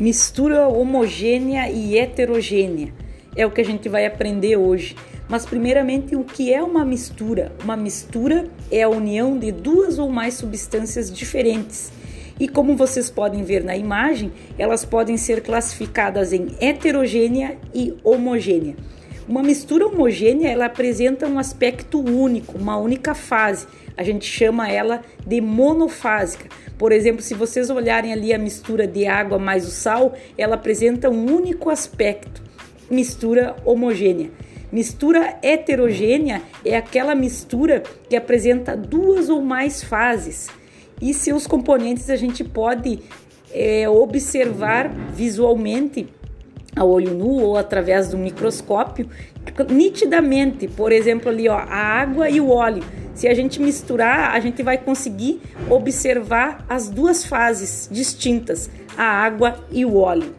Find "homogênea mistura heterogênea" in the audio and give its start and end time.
33.66-36.40